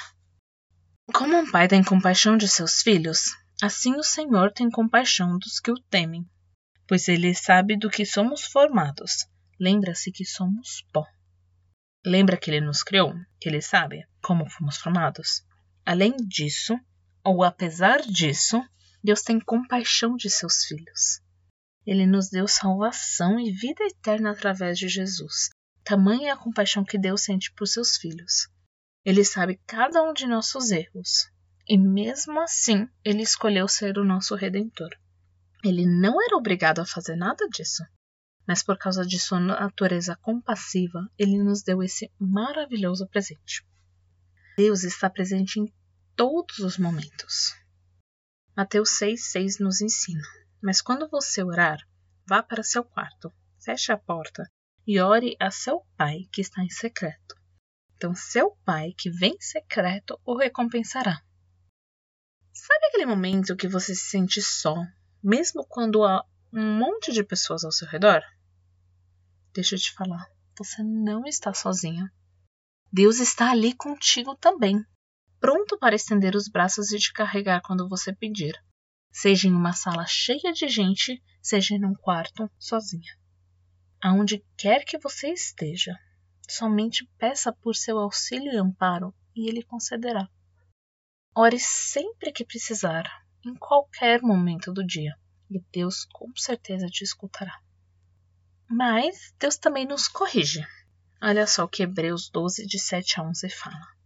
Como 1.13 1.37
um 1.37 1.51
pai 1.51 1.67
tem 1.67 1.83
compaixão 1.83 2.37
de 2.37 2.47
seus 2.47 2.83
filhos, 2.83 3.35
assim 3.63 3.97
o 3.97 4.03
Senhor 4.03 4.53
tem 4.53 4.71
compaixão 4.71 5.39
dos 5.39 5.59
que 5.59 5.71
o 5.71 5.81
temem, 5.91 6.29
pois 6.87 7.09
ele 7.09 7.35
sabe 7.35 7.79
do 7.79 7.89
que 7.89 8.05
somos 8.05 8.45
formados. 8.45 9.27
Lembra-se 9.59 10.13
que 10.13 10.25
somos 10.25 10.85
pó. 10.93 11.07
Lembra 12.05 12.37
que 12.37 12.51
ele 12.51 12.61
nos 12.61 12.83
criou, 12.83 13.15
que 13.41 13.49
ele 13.49 13.61
sabe 13.61 14.07
como 14.23 14.49
fomos 14.49 14.77
formados. 14.77 15.43
Além 15.85 16.15
disso, 16.17 16.79
ou 17.29 17.45
apesar 17.45 18.01
disso, 18.01 18.59
Deus 19.05 19.21
tem 19.21 19.39
compaixão 19.39 20.17
de 20.17 20.31
seus 20.31 20.65
filhos. 20.65 21.21
Ele 21.87 22.07
nos 22.07 22.31
deu 22.31 22.49
salvação 22.49 23.39
e 23.39 23.53
vida 23.53 23.85
eterna 23.85 24.31
através 24.31 24.79
de 24.79 24.89
Jesus. 24.89 25.51
Tamanha 25.85 26.31
é 26.31 26.33
a 26.33 26.37
compaixão 26.39 26.83
que 26.83 26.99
Deus 26.99 27.23
sente 27.23 27.53
por 27.53 27.67
seus 27.67 27.99
filhos. 27.99 28.49
Ele 29.05 29.23
sabe 29.25 29.61
cada 29.67 30.03
um 30.03 30.15
de 30.15 30.27
nossos 30.27 30.71
erros. 30.71 31.31
E 31.69 31.77
mesmo 31.77 32.41
assim, 32.41 32.89
ele 33.05 33.23
escolheu 33.23 33.69
ser 33.69 33.99
o 33.99 34.05
nosso 34.05 34.35
redentor. 34.35 34.89
Ele 35.63 35.85
não 35.85 36.23
era 36.23 36.35
obrigado 36.35 36.81
a 36.81 36.87
fazer 36.87 37.15
nada 37.15 37.47
disso, 37.49 37.85
mas 38.47 38.63
por 38.63 38.79
causa 38.79 39.05
de 39.05 39.19
sua 39.19 39.39
natureza 39.39 40.17
compassiva, 40.23 41.07
ele 41.19 41.37
nos 41.37 41.63
deu 41.63 41.83
esse 41.83 42.11
maravilhoso 42.19 43.07
presente. 43.07 43.63
Deus 44.57 44.83
está 44.83 45.11
presente 45.11 45.61
em 45.61 45.71
todos 46.19 46.59
os 46.59 46.77
momentos. 46.79 47.55
Mateus 48.57 48.91
6,6 49.01 49.61
nos 49.61 49.81
ensina: 49.81 50.27
Mas 50.61 50.81
quando 50.81 51.09
você 51.09 51.45
orar, 51.45 51.79
vá 52.27 52.43
para 52.43 52.65
seu 52.65 52.83
quarto, 52.83 53.33
feche 53.63 53.93
a 53.93 53.97
porta 53.97 54.43
e 54.85 54.99
ore 54.99 55.37
a 55.39 55.53
seu 55.53 55.87
pai 55.97 56.29
que 56.33 56.41
está 56.41 56.61
em 56.65 56.71
secreto. 56.71 57.37
Então, 57.95 58.17
seu 58.17 58.51
pai 58.65 58.93
que 58.99 59.09
vem 59.09 59.35
em 59.35 59.41
secreto 59.41 60.21
o 60.25 60.37
recompensará. 60.37 61.23
Sabe 62.53 62.87
aquele 62.87 63.07
momento 63.07 63.55
que 63.55 63.69
você 63.69 63.95
se 63.95 64.11
sente 64.11 64.43
só, 64.43 64.75
mesmo 65.23 65.65
quando 65.69 66.03
há 66.03 66.27
um 66.53 66.79
monte 66.79 67.13
de 67.13 67.23
pessoas 67.23 67.63
ao 67.63 67.71
seu 67.71 67.87
redor? 67.87 68.25
Deixa 69.55 69.77
eu 69.77 69.79
te 69.79 69.93
falar, 69.93 70.27
você 70.59 70.83
não 70.83 71.25
está 71.27 71.55
sozinha. 71.55 72.13
Deus 72.93 73.21
está 73.21 73.53
ali 73.53 73.73
contigo 73.73 74.35
também, 74.35 74.85
pronto 75.41 75.79
para 75.79 75.95
estender 75.95 76.35
os 76.35 76.49
braços 76.49 76.93
e 76.93 76.99
te 76.99 77.13
carregar 77.13 77.61
quando 77.63 77.89
você 77.89 78.13
pedir, 78.15 78.55
seja 79.11 79.49
em 79.49 79.53
uma 79.53 79.73
sala 79.73 80.07
cheia 80.07 80.53
de 80.53 80.69
gente, 80.69 81.23
seja 81.43 81.75
em 81.75 81.85
um 81.85 81.95
quarto 81.95 82.51
sozinha 82.59 83.19
aonde 84.01 84.45
quer 84.57 84.85
que 84.85 84.99
você 84.99 85.29
esteja. 85.33 85.99
Somente 86.49 87.07
peça 87.19 87.53
por 87.53 87.75
seu 87.75 87.99
auxílio 87.99 88.53
e 88.53 88.57
amparo 88.57 89.15
e 89.35 89.49
ele 89.49 89.63
concederá. 89.63 90.29
Ore 91.35 91.59
sempre 91.59 92.33
que 92.33 92.45
precisar, 92.45 93.05
em 93.45 93.55
qualquer 93.55 94.23
momento 94.23 94.73
do 94.73 94.85
dia, 94.85 95.15
e 95.51 95.61
Deus 95.73 96.07
com 96.13 96.35
certeza 96.35 96.87
te 96.87 97.05
escutará. 97.05 97.61
Mas 98.69 99.33
Deus 99.39 99.57
também 99.57 99.87
nos 99.87 100.09
corrige. 100.09 100.67
Olha 101.23 101.47
só 101.47 101.65
o 101.65 101.69
que 101.69 101.83
Hebreus 101.83 102.29
12, 102.31 102.67
de 102.67 102.79
7 102.79 103.21
a 103.21 103.25
11 103.25 103.49
fala. 103.51 103.98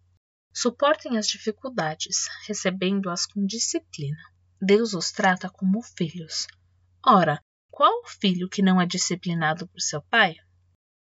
Suportem 0.54 1.16
as 1.16 1.26
dificuldades, 1.26 2.28
recebendo-as 2.46 3.24
com 3.24 3.46
disciplina. 3.46 4.22
Deus 4.60 4.92
os 4.92 5.10
trata 5.10 5.48
como 5.48 5.82
filhos. 5.82 6.46
Ora, 7.04 7.40
qual 7.70 8.06
filho 8.06 8.48
que 8.48 8.62
não 8.62 8.80
é 8.80 8.86
disciplinado 8.86 9.66
por 9.66 9.80
seu 9.80 10.02
pai? 10.02 10.36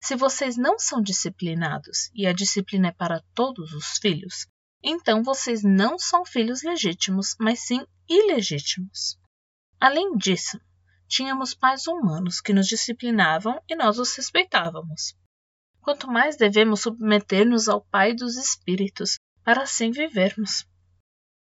Se 0.02 0.16
vocês 0.16 0.58
não 0.58 0.78
são 0.78 1.02
disciplinados 1.02 2.10
e 2.14 2.28
a 2.28 2.34
disciplina 2.34 2.90
é 2.90 2.92
para 2.92 3.24
todos 3.34 3.74
os 3.74 3.98
filhos, 3.98 4.46
então 4.84 5.24
vocês 5.24 5.64
não 5.64 5.98
são 5.98 6.26
filhos 6.26 6.62
legítimos, 6.62 7.36
mas 7.40 7.62
sim 7.62 7.86
ilegítimos. 8.08 9.18
Além 9.80 10.16
disso, 10.18 10.60
tínhamos 11.08 11.54
pais 11.54 11.88
humanos 11.88 12.42
que 12.42 12.54
nos 12.54 12.68
disciplinavam 12.68 13.62
e 13.70 13.76
nós 13.76 13.98
os 13.98 14.14
respeitávamos. 14.16 15.16
Quanto 15.82 16.08
mais 16.08 16.38
devemos 16.38 16.82
submeter-nos 16.82 17.68
ao 17.68 17.82
Pai 17.86 18.14
dos 18.14 18.36
Espíritos, 18.36 19.18
para 19.44 19.64
assim 19.64 19.92
vivermos. 19.92 20.66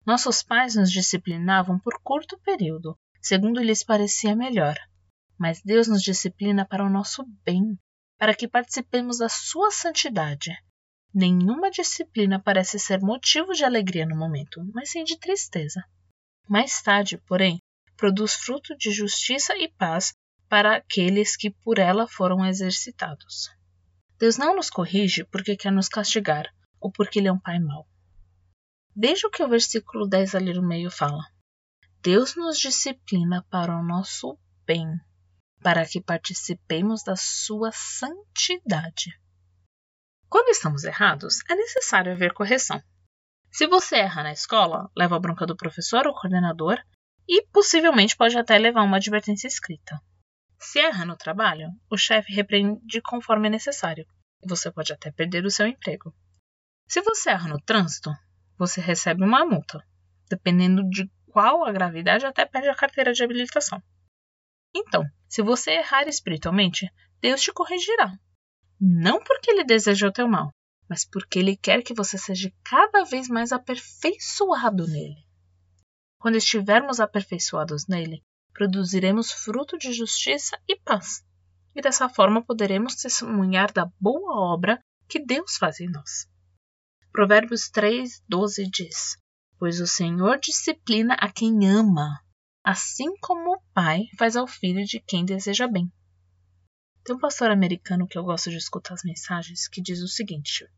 Nossos 0.06 0.42
pais 0.42 0.76
nos 0.76 0.90
disciplinavam 0.90 1.78
por 1.78 2.00
curto 2.02 2.38
período, 2.38 2.96
segundo 3.20 3.60
lhes 3.60 3.82
parecia 3.82 4.36
melhor, 4.36 4.76
mas 5.38 5.60
Deus 5.62 5.88
nos 5.88 6.02
disciplina 6.02 6.64
para 6.64 6.84
o 6.84 6.90
nosso 6.90 7.24
bem, 7.44 7.76
para 8.18 8.34
que 8.34 8.46
participemos 8.46 9.18
da 9.18 9.28
sua 9.28 9.70
santidade. 9.70 10.56
Nenhuma 11.12 11.70
disciplina 11.70 12.40
parece 12.40 12.78
ser 12.78 13.00
motivo 13.00 13.52
de 13.52 13.64
alegria 13.64 14.06
no 14.06 14.16
momento, 14.16 14.60
mas 14.72 14.90
sim 14.90 15.02
de 15.02 15.18
tristeza. 15.18 15.82
Mais 16.48 16.80
tarde, 16.80 17.18
porém, 17.26 17.58
produz 17.96 18.34
fruto 18.34 18.76
de 18.76 18.92
justiça 18.92 19.56
e 19.56 19.68
paz 19.72 20.14
para 20.48 20.76
aqueles 20.76 21.36
que 21.36 21.50
por 21.50 21.78
ela 21.78 22.06
foram 22.06 22.46
exercitados. 22.46 23.50
Deus 24.18 24.38
não 24.38 24.54
nos 24.54 24.70
corrige 24.70 25.24
porque 25.24 25.56
quer 25.56 25.72
nos 25.72 25.88
castigar 25.88 26.46
ou 26.80 26.90
porque 26.90 27.18
Ele 27.18 27.28
é 27.28 27.32
um 27.32 27.38
Pai 27.38 27.58
mau. 27.58 27.86
Veja 28.94 29.26
o 29.26 29.30
que 29.30 29.42
o 29.42 29.48
versículo 29.48 30.06
10 30.06 30.34
ali 30.34 30.54
no 30.54 30.66
meio 30.66 30.90
fala. 30.90 31.24
Deus 32.02 32.36
nos 32.36 32.58
disciplina 32.58 33.44
para 33.50 33.76
o 33.76 33.82
nosso 33.82 34.38
bem, 34.64 34.86
para 35.60 35.84
que 35.86 36.00
participemos 36.00 37.02
da 37.02 37.16
sua 37.16 37.70
santidade. 37.72 39.18
Quando 40.28 40.48
estamos 40.48 40.84
errados, 40.84 41.40
é 41.48 41.54
necessário 41.54 42.12
haver 42.12 42.32
correção. 42.32 42.82
Se 43.50 43.66
você 43.66 43.96
erra 43.96 44.22
na 44.22 44.32
escola, 44.32 44.90
leva 44.96 45.16
a 45.16 45.20
bronca 45.20 45.46
do 45.46 45.56
professor 45.56 46.06
ou 46.06 46.14
coordenador 46.14 46.78
e 47.28 47.46
possivelmente 47.48 48.16
pode 48.16 48.38
até 48.38 48.58
levar 48.58 48.82
uma 48.82 48.98
advertência 48.98 49.46
escrita. 49.46 50.00
Se 50.58 50.78
erra 50.78 51.04
no 51.04 51.16
trabalho, 51.16 51.70
o 51.90 51.96
chefe 51.96 52.32
repreende 52.32 53.00
conforme 53.02 53.48
é 53.48 53.50
necessário. 53.50 54.06
Você 54.44 54.70
pode 54.70 54.92
até 54.92 55.10
perder 55.10 55.44
o 55.44 55.50
seu 55.50 55.66
emprego. 55.66 56.14
Se 56.88 57.00
você 57.02 57.30
erra 57.30 57.48
no 57.48 57.60
trânsito, 57.60 58.10
você 58.58 58.80
recebe 58.80 59.24
uma 59.24 59.44
multa. 59.44 59.84
Dependendo 60.28 60.88
de 60.88 61.10
qual 61.30 61.64
a 61.64 61.72
gravidade, 61.72 62.24
até 62.24 62.44
perde 62.44 62.68
a 62.68 62.74
carteira 62.74 63.12
de 63.12 63.22
habilitação. 63.22 63.82
Então, 64.74 65.04
se 65.28 65.42
você 65.42 65.72
errar 65.72 66.08
espiritualmente, 66.08 66.88
Deus 67.20 67.40
te 67.40 67.52
corrigirá. 67.52 68.12
Não 68.80 69.22
porque 69.22 69.50
ele 69.50 69.64
deseja 69.64 70.08
o 70.08 70.12
teu 70.12 70.28
mal, 70.28 70.52
mas 70.88 71.04
porque 71.04 71.38
ele 71.38 71.56
quer 71.56 71.82
que 71.82 71.94
você 71.94 72.18
seja 72.18 72.52
cada 72.64 73.04
vez 73.04 73.28
mais 73.28 73.52
aperfeiçoado 73.52 74.86
nele. 74.86 75.24
Quando 76.18 76.36
estivermos 76.36 77.00
aperfeiçoados 77.00 77.86
nele, 77.86 78.22
produziremos 78.52 79.32
fruto 79.32 79.76
de 79.76 79.92
justiça 79.92 80.58
e 80.68 80.78
paz. 80.80 81.24
E 81.74 81.80
dessa 81.80 82.08
forma 82.08 82.44
poderemos 82.44 82.94
testemunhar 82.96 83.72
da 83.72 83.90
boa 84.00 84.52
obra 84.52 84.80
que 85.08 85.24
Deus 85.24 85.56
faz 85.56 85.80
em 85.80 85.90
nós. 85.90 86.26
Provérbios 87.16 87.70
3, 87.70 88.22
12 88.28 88.70
diz: 88.70 89.16
Pois 89.58 89.80
o 89.80 89.86
Senhor 89.86 90.38
disciplina 90.38 91.14
a 91.14 91.32
quem 91.32 91.66
ama 91.66 92.22
assim 92.62 93.16
como 93.22 93.54
o 93.54 93.62
pai 93.72 94.02
faz 94.18 94.36
ao 94.36 94.46
filho 94.46 94.84
de 94.84 95.00
quem 95.00 95.24
deseja 95.24 95.66
bem. 95.66 95.90
Tem 97.02 97.16
um 97.16 97.18
pastor 97.18 97.50
americano 97.50 98.06
que 98.06 98.18
eu 98.18 98.22
gosto 98.22 98.50
de 98.50 98.58
escutar 98.58 98.92
as 98.92 99.02
mensagens 99.02 99.66
que 99.66 99.80
diz 99.80 100.02
o 100.02 100.08
seguinte: 100.08 100.68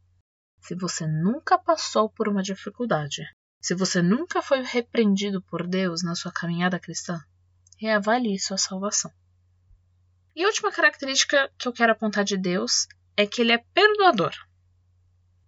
Se 0.61 0.77
você 0.77 1.09
nunca 1.09 1.59
passou 1.59 2.09
por 2.09 2.29
uma 2.29 2.41
dificuldade, 2.41 3.25
se 3.61 3.75
você 3.75 4.01
nunca 4.01 4.41
foi 4.41 4.63
repreendido 4.63 5.43
por 5.43 5.67
Deus 5.67 6.05
na 6.05 6.15
sua 6.15 6.31
caminhada 6.31 6.79
cristã, 6.79 7.21
reavalie 7.81 8.39
sua 8.39 8.59
salvação. 8.59 9.11
E 10.37 10.45
a 10.45 10.47
última 10.47 10.71
característica 10.71 11.51
que 11.59 11.67
eu 11.67 11.73
quero 11.73 11.91
apontar 11.91 12.23
de 12.23 12.37
Deus 12.37 12.87
é 13.17 13.27
que 13.27 13.41
ele 13.41 13.51
é 13.51 13.59
perdoador. 13.75 14.33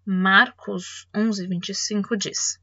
Marcos 0.05 1.07
11:25 1.13 2.17
diz: 2.17 2.61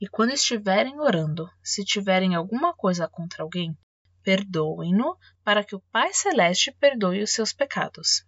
e 0.00 0.06
quando 0.08 0.32
estiverem 0.32 1.00
orando, 1.00 1.50
se 1.62 1.84
tiverem 1.84 2.34
alguma 2.34 2.72
coisa 2.72 3.08
contra 3.08 3.42
alguém, 3.42 3.76
perdoem-no, 4.22 5.18
para 5.42 5.64
que 5.64 5.74
o 5.74 5.82
Pai 5.90 6.12
Celeste 6.14 6.70
perdoe 6.78 7.22
os 7.22 7.32
seus 7.32 7.52
pecados. 7.52 8.24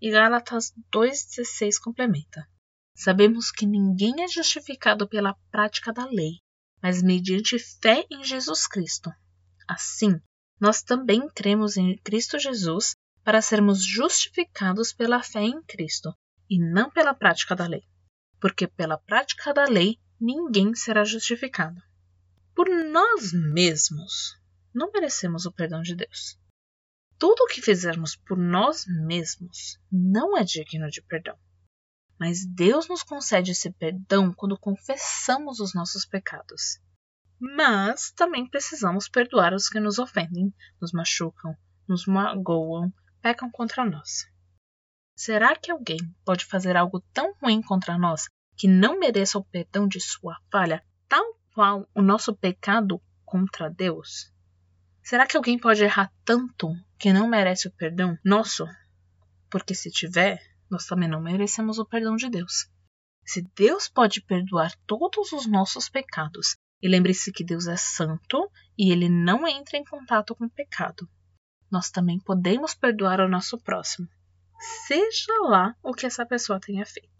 E 0.00 0.10
Gálatas 0.10 0.72
2,16 0.92 1.76
complementa: 1.80 2.44
Sabemos 2.96 3.52
que 3.52 3.64
ninguém 3.64 4.24
é 4.24 4.28
justificado 4.28 5.08
pela 5.08 5.36
prática 5.52 5.92
da 5.92 6.04
lei, 6.04 6.40
mas 6.82 7.00
mediante 7.00 7.60
fé 7.80 8.04
em 8.10 8.24
Jesus 8.24 8.66
Cristo. 8.66 9.08
Assim, 9.68 10.20
nós 10.60 10.82
também 10.82 11.28
cremos 11.28 11.76
em 11.76 11.96
Cristo 11.98 12.40
Jesus 12.40 12.96
para 13.22 13.40
sermos 13.40 13.86
justificados 13.86 14.92
pela 14.92 15.22
fé 15.22 15.42
em 15.42 15.62
Cristo, 15.62 16.12
e 16.54 16.58
não 16.60 16.88
pela 16.88 17.12
prática 17.12 17.56
da 17.56 17.66
lei. 17.66 17.82
Porque 18.40 18.68
pela 18.68 18.96
prática 18.96 19.52
da 19.52 19.64
lei 19.64 19.98
ninguém 20.20 20.72
será 20.72 21.02
justificado. 21.02 21.82
Por 22.54 22.68
nós 22.68 23.32
mesmos, 23.32 24.40
não 24.72 24.92
merecemos 24.92 25.46
o 25.46 25.52
perdão 25.52 25.82
de 25.82 25.96
Deus. 25.96 26.38
Tudo 27.18 27.40
o 27.42 27.46
que 27.48 27.60
fizermos 27.60 28.14
por 28.14 28.38
nós 28.38 28.84
mesmos 28.86 29.80
não 29.90 30.38
é 30.38 30.44
digno 30.44 30.88
de 30.88 31.02
perdão. 31.02 31.36
Mas 32.20 32.46
Deus 32.46 32.86
nos 32.88 33.02
concede 33.02 33.50
esse 33.50 33.72
perdão 33.72 34.32
quando 34.32 34.56
confessamos 34.56 35.58
os 35.58 35.74
nossos 35.74 36.06
pecados. 36.06 36.78
Mas 37.40 38.12
também 38.12 38.48
precisamos 38.48 39.08
perdoar 39.08 39.52
os 39.52 39.68
que 39.68 39.80
nos 39.80 39.98
ofendem, 39.98 40.54
nos 40.80 40.92
machucam, 40.92 41.56
nos 41.88 42.06
magoam, 42.06 42.92
pecam 43.20 43.50
contra 43.50 43.84
nós. 43.84 44.32
Será 45.16 45.54
que 45.56 45.70
alguém 45.70 45.98
pode 46.24 46.44
fazer 46.44 46.76
algo 46.76 47.00
tão 47.12 47.34
ruim 47.40 47.62
contra 47.62 47.96
nós 47.96 48.28
que 48.56 48.66
não 48.66 48.98
mereça 48.98 49.38
o 49.38 49.44
perdão 49.44 49.86
de 49.86 50.00
sua 50.00 50.36
falha, 50.50 50.84
tal 51.08 51.24
qual 51.52 51.88
o 51.94 52.02
nosso 52.02 52.34
pecado 52.34 53.00
contra 53.24 53.70
Deus? 53.70 54.32
Será 55.02 55.26
que 55.26 55.36
alguém 55.36 55.58
pode 55.58 55.84
errar 55.84 56.12
tanto 56.24 56.74
que 56.98 57.12
não 57.12 57.28
merece 57.28 57.68
o 57.68 57.72
perdão 57.72 58.18
nosso? 58.24 58.66
Porque 59.50 59.74
se 59.74 59.90
tiver, 59.90 60.40
nós 60.68 60.86
também 60.86 61.08
não 61.08 61.20
merecemos 61.20 61.78
o 61.78 61.86
perdão 61.86 62.16
de 62.16 62.28
Deus. 62.28 62.68
Se 63.24 63.40
Deus 63.54 63.88
pode 63.88 64.20
perdoar 64.20 64.74
todos 64.86 65.32
os 65.32 65.46
nossos 65.46 65.88
pecados, 65.88 66.56
e 66.82 66.88
lembre-se 66.88 67.32
que 67.32 67.44
Deus 67.44 67.66
é 67.66 67.76
santo 67.76 68.50
e 68.76 68.92
ele 68.92 69.08
não 69.08 69.46
entra 69.46 69.78
em 69.78 69.84
contato 69.84 70.34
com 70.34 70.46
o 70.46 70.50
pecado, 70.50 71.08
nós 71.70 71.90
também 71.90 72.18
podemos 72.18 72.74
perdoar 72.74 73.20
o 73.20 73.28
nosso 73.28 73.58
próximo, 73.58 74.08
seja 74.86 75.32
lá 75.42 75.74
o 75.82 75.92
que 75.92 76.06
essa 76.06 76.26
pessoa 76.26 76.60
tenha 76.60 76.84
feito. 76.84 77.12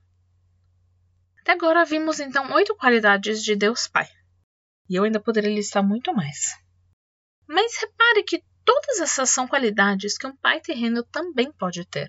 Até 1.41 1.53
agora 1.53 1.85
vimos 1.85 2.21
então 2.21 2.53
oito 2.53 2.75
qualidades 2.77 3.43
de 3.43 3.55
Deus 3.55 3.87
Pai, 3.87 4.09
e 4.89 4.97
eu 4.97 5.05
ainda 5.05 5.21
poderia 5.21 5.55
listar 5.55 5.83
muito 5.83 6.15
mais. 6.15 6.59
Mas 7.47 7.77
repare 7.77 8.23
que 8.23 8.43
todas 8.65 9.01
essas 9.01 9.29
são 9.31 9.47
qualidades 9.47 10.17
que 10.17 10.27
um 10.27 10.37
pai 10.37 10.61
terreno 10.61 11.03
também 11.03 11.53
pode 11.53 11.85
ter 11.85 12.09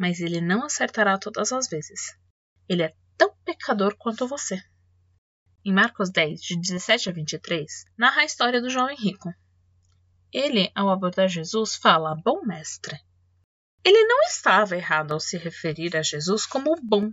mas 0.00 0.18
ele 0.18 0.40
não 0.40 0.64
acertará 0.64 1.18
todas 1.18 1.52
as 1.52 1.68
vezes. 1.68 2.16
Ele 2.66 2.82
é 2.84 2.94
tão 3.18 3.36
pecador 3.44 3.94
quanto 3.98 4.26
você. 4.26 4.58
Em 5.62 5.74
Marcos 5.74 6.08
10, 6.08 6.40
de 6.40 6.58
17 6.58 7.10
a 7.10 7.12
23, 7.12 7.84
narra 7.98 8.22
a 8.22 8.24
história 8.24 8.62
do 8.62 8.70
jovem 8.70 8.96
rico. 8.96 9.30
Ele, 10.32 10.72
ao 10.74 10.88
abordar 10.88 11.28
Jesus, 11.28 11.76
fala: 11.76 12.14
Bom 12.24 12.46
mestre. 12.46 12.98
Ele 13.84 14.04
não 14.04 14.20
estava 14.24 14.76
errado 14.76 15.12
ao 15.12 15.20
se 15.20 15.38
referir 15.38 15.96
a 15.96 16.02
Jesus 16.02 16.44
como 16.44 16.74
bom, 16.82 17.12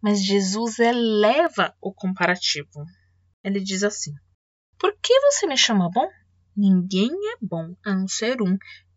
mas 0.00 0.24
Jesus 0.24 0.78
eleva 0.78 1.76
o 1.80 1.92
comparativo. 1.92 2.84
Ele 3.44 3.60
diz 3.60 3.82
assim: 3.82 4.14
Por 4.78 4.96
que 5.00 5.18
você 5.20 5.46
me 5.46 5.56
chama 5.56 5.90
bom? 5.90 6.08
Ninguém 6.56 7.10
é 7.32 7.36
bom 7.40 7.74
a 7.84 7.94
não 7.94 8.08
ser 8.08 8.40
um, 8.40 8.56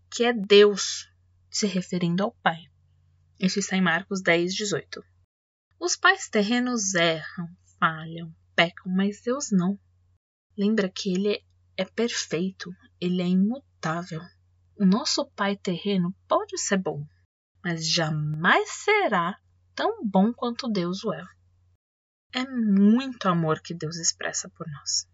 que 0.10 0.24
é 0.24 0.34
Deus, 0.34 1.10
se 1.50 1.68
referindo 1.68 2.24
ao 2.24 2.32
Pai. 2.42 2.58
Isso 3.40 3.60
está 3.60 3.76
em 3.76 3.82
Marcos 3.82 4.22
10, 4.22 4.56
18. 4.56 5.04
Os 5.80 5.96
pais 5.98 6.30
terrenos 6.30 6.94
erram, 6.94 7.50
falham, 7.80 8.34
pecam, 8.56 8.92
mas 8.94 9.22
Deus 9.22 9.52
não. 9.52 9.78
Lembra 10.58 10.90
que 10.90 11.12
Ele 11.12 11.44
é 11.76 11.84
perfeito, 11.84 12.72
Ele 13.02 13.22
é 13.22 13.28
imutável. 13.28 14.22
O 14.76 14.86
nosso 14.86 15.26
pai 15.32 15.56
terreno 15.56 16.16
pode 16.28 16.58
ser 16.58 16.78
bom, 16.78 17.06
mas 17.64 17.88
jamais 17.88 18.70
será 18.70 19.40
tão 19.76 20.04
bom 20.04 20.34
quanto 20.34 20.68
Deus 20.68 21.04
o 21.04 21.14
é. 21.14 21.24
É 22.34 22.46
muito 22.46 23.28
amor 23.28 23.62
que 23.62 23.74
Deus 23.74 23.98
expressa 23.98 24.50
por 24.50 24.68
nós. 24.68 25.08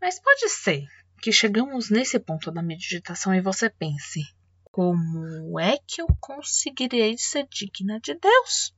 Mas 0.00 0.20
pode 0.20 0.48
ser 0.48 0.86
que 1.20 1.32
chegamos 1.32 1.90
nesse 1.90 2.18
ponto 2.18 2.50
da 2.50 2.62
meditação 2.62 3.34
e 3.34 3.40
você 3.40 3.68
pense: 3.68 4.22
como 4.70 5.58
é 5.58 5.76
que 5.78 6.00
eu 6.00 6.06
conseguirei 6.20 7.18
ser 7.18 7.48
digna 7.48 7.98
de 8.00 8.14
Deus? 8.14 8.74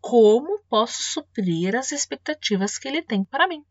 Como 0.00 0.64
posso 0.64 1.02
suprir 1.02 1.76
as 1.76 1.92
expectativas 1.92 2.78
que 2.78 2.88
Ele 2.88 3.02
tem 3.02 3.22
para 3.22 3.46
mim? 3.46 3.62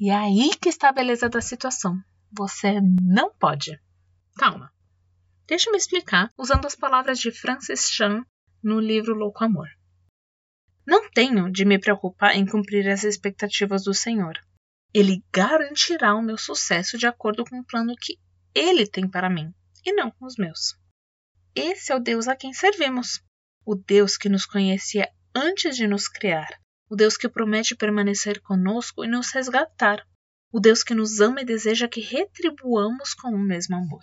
E 0.00 0.10
é 0.10 0.14
aí 0.14 0.50
que 0.56 0.68
está 0.68 0.90
a 0.90 0.92
beleza 0.92 1.28
da 1.28 1.40
situação. 1.40 2.00
Você 2.30 2.80
não 2.80 3.32
pode. 3.32 3.80
Calma. 4.36 4.72
Deixa-me 5.46 5.78
explicar 5.78 6.32
usando 6.36 6.66
as 6.66 6.74
palavras 6.74 7.18
de 7.18 7.30
Francis 7.32 7.90
Chan 7.90 8.24
no 8.62 8.78
livro 8.78 9.14
Louco 9.14 9.44
Amor. 9.44 9.68
Não 10.86 11.10
tenho 11.10 11.50
de 11.50 11.64
me 11.64 11.78
preocupar 11.78 12.34
em 12.36 12.46
cumprir 12.46 12.88
as 12.88 13.04
expectativas 13.04 13.84
do 13.84 13.94
Senhor. 13.94 14.38
Ele 14.92 15.22
garantirá 15.32 16.14
o 16.14 16.22
meu 16.22 16.38
sucesso 16.38 16.96
de 16.96 17.06
acordo 17.06 17.44
com 17.44 17.60
o 17.60 17.64
plano 17.64 17.94
que 17.94 18.18
ele 18.54 18.86
tem 18.86 19.08
para 19.08 19.28
mim, 19.28 19.54
e 19.84 19.92
não 19.92 20.10
com 20.10 20.26
os 20.26 20.36
meus. 20.36 20.76
Esse 21.54 21.92
é 21.92 21.96
o 21.96 22.00
Deus 22.00 22.26
a 22.28 22.36
quem 22.36 22.52
servimos, 22.52 23.22
o 23.64 23.74
Deus 23.74 24.16
que 24.16 24.28
nos 24.28 24.46
conhecia 24.46 25.10
antes 25.34 25.76
de 25.76 25.86
nos 25.86 26.08
criar, 26.08 26.48
o 26.88 26.96
Deus 26.96 27.16
que 27.16 27.28
promete 27.28 27.76
permanecer 27.76 28.40
conosco 28.40 29.04
e 29.04 29.08
nos 29.08 29.30
resgatar, 29.30 30.06
o 30.52 30.60
Deus 30.60 30.82
que 30.82 30.94
nos 30.94 31.20
ama 31.20 31.40
e 31.40 31.44
deseja 31.44 31.88
que 31.88 32.00
retribuamos 32.00 33.14
com 33.14 33.28
o 33.28 33.38
mesmo 33.38 33.76
amor. 33.76 34.02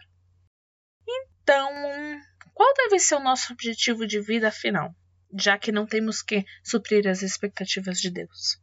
Então, 1.08 1.72
qual 2.54 2.74
deve 2.76 3.00
ser 3.00 3.16
o 3.16 3.24
nosso 3.24 3.54
objetivo 3.54 4.06
de 4.08 4.20
vida 4.20 4.48
afinal, 4.48 4.96
já 5.38 5.58
que 5.58 5.72
não 5.72 5.86
temos 5.86 6.22
que 6.22 6.46
suprir 6.64 7.08
as 7.08 7.22
expectativas 7.22 8.00
de 8.00 8.10
Deus? 8.10 8.60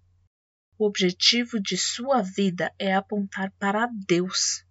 O 0.78 0.86
objetivo 0.86 1.60
de 1.60 1.76
sua 1.76 2.22
vida 2.22 2.72
é 2.78 2.94
apontar 2.94 3.52
para 3.58 3.88
Deus, 4.06 4.64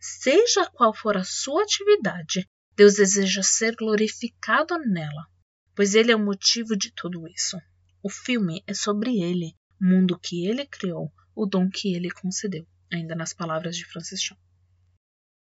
Seja 0.00 0.64
qual 0.70 0.94
for 0.94 1.16
a 1.16 1.24
sua 1.24 1.64
atividade, 1.64 2.48
Deus 2.76 2.94
deseja 2.94 3.42
ser 3.42 3.74
glorificado 3.74 4.78
nela, 4.78 5.26
pois 5.74 5.94
Ele 5.94 6.12
é 6.12 6.16
o 6.16 6.24
motivo 6.24 6.76
de 6.76 6.92
tudo 6.94 7.26
isso. 7.26 7.58
O 8.00 8.08
filme 8.08 8.62
é 8.64 8.72
sobre 8.72 9.20
Ele, 9.20 9.56
mundo 9.80 10.16
que 10.16 10.46
Ele 10.46 10.64
criou, 10.64 11.12
o 11.38 11.46
dom 11.46 11.70
que 11.70 11.94
Ele 11.94 12.10
concedeu, 12.10 12.66
ainda 12.92 13.14
nas 13.14 13.32
palavras 13.32 13.76
de 13.76 13.84
Francis 13.86 14.20
Chan. 14.20 14.36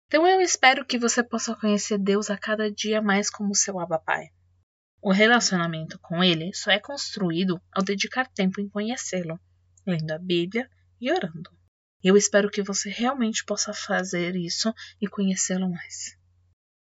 Então 0.08 0.28
eu 0.28 0.40
espero 0.40 0.86
que 0.86 0.98
você 0.98 1.24
possa 1.24 1.56
conhecer 1.56 1.98
Deus 1.98 2.30
a 2.30 2.38
cada 2.38 2.72
dia 2.72 3.02
mais 3.02 3.30
como 3.30 3.56
seu 3.56 3.80
Abba 3.80 4.00
Pai. 4.00 4.28
O 5.02 5.12
relacionamento 5.12 6.00
com 6.00 6.24
Ele 6.24 6.54
só 6.54 6.72
é 6.72 6.80
construído 6.80 7.62
ao 7.72 7.84
dedicar 7.84 8.28
tempo 8.28 8.62
em 8.62 8.70
conhecê-lo, 8.70 9.40
lendo 9.86 10.12
a 10.12 10.18
Bíblia 10.18 10.70
e 11.02 11.12
orando. 11.12 11.50
Eu 12.04 12.16
espero 12.16 12.50
que 12.50 12.62
você 12.62 12.90
realmente 12.90 13.44
possa 13.44 13.74
fazer 13.74 14.36
isso 14.36 14.74
e 15.02 15.08
conhecê-lo 15.08 15.70
mais. 15.70 16.16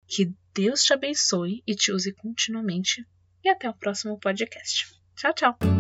Que 0.07 0.35
Deus 0.53 0.83
te 0.83 0.93
abençoe 0.93 1.63
e 1.67 1.75
te 1.75 1.93
use 1.93 2.13
continuamente. 2.13 3.07
E 3.43 3.49
até 3.49 3.69
o 3.71 3.75
próximo 3.75 4.19
podcast. 4.19 4.87
Tchau, 5.15 5.33
tchau! 5.33 5.76